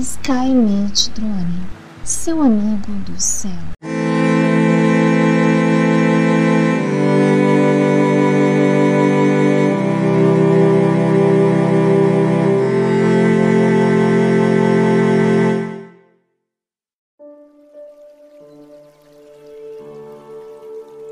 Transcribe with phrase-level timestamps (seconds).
[0.00, 1.66] Skynet Drone,
[2.04, 3.50] seu amigo do céu.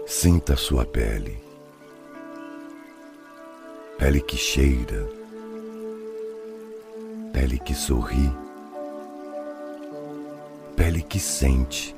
[0.07, 1.37] Sinta sua pele,
[3.99, 5.09] pele que cheira,
[7.33, 8.46] pele que sorri,
[10.77, 11.97] pele que sente.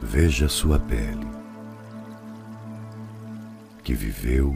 [0.00, 1.26] Veja sua pele,
[3.82, 4.54] que viveu,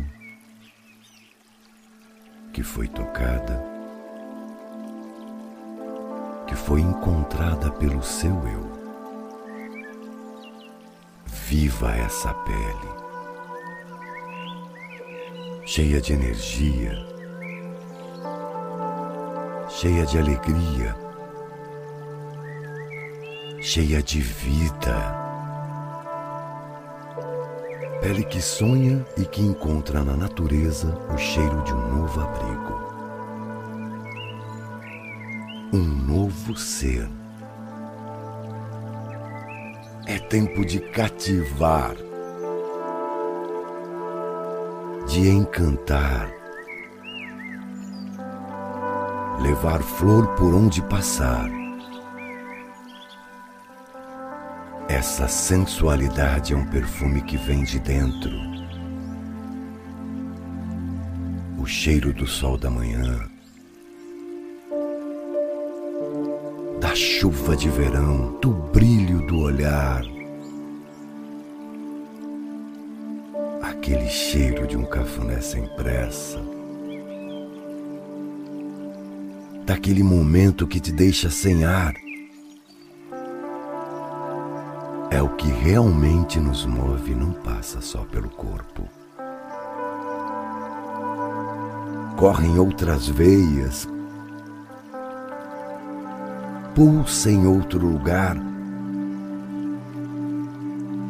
[2.52, 3.65] que foi tocada,
[6.47, 8.79] que foi encontrada pelo seu eu.
[11.27, 12.88] Viva essa pele,
[15.65, 16.93] cheia de energia,
[19.71, 21.08] cheia de alegria,
[23.60, 25.26] cheia de vida.
[28.01, 32.88] Pele que sonha e que encontra na natureza o cheiro de um novo abrigo.
[35.73, 37.09] Um novo ser.
[40.06, 41.95] É tempo de cativar,
[45.06, 46.30] de encantar,
[49.42, 51.68] levar flor por onde passar.
[54.99, 58.32] Essa sensualidade é um perfume que vem de dentro.
[61.57, 63.30] O cheiro do sol da manhã,
[66.81, 70.03] da chuva de verão, do brilho do olhar,
[73.62, 76.43] aquele cheiro de um cafuné sem pressa,
[79.65, 81.94] daquele momento que te deixa sem ar.
[85.10, 88.88] É o que realmente nos move, não passa só pelo corpo.
[92.16, 93.88] Correm outras veias,
[96.74, 98.36] pulsa em outro lugar.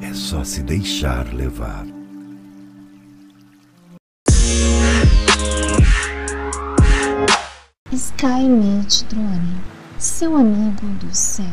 [0.01, 1.85] É só se deixar levar.
[7.91, 9.61] Skynet Drone,
[9.99, 11.53] seu amigo do céu.